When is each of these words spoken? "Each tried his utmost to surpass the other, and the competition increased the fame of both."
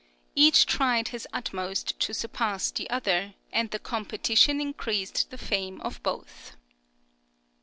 "Each 0.33 0.65
tried 0.65 1.09
his 1.09 1.27
utmost 1.31 1.99
to 1.99 2.13
surpass 2.15 2.71
the 2.71 2.89
other, 2.89 3.35
and 3.53 3.69
the 3.69 3.77
competition 3.77 4.59
increased 4.59 5.29
the 5.29 5.37
fame 5.37 5.79
of 5.81 6.01
both." 6.01 6.57